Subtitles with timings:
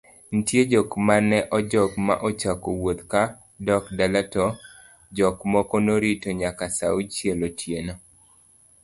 [0.33, 3.21] nitie jok mane ojok ma ochako wuodh ka
[3.67, 4.45] dok dala to
[5.17, 7.93] jok moko noritonyakasaaauchielotieno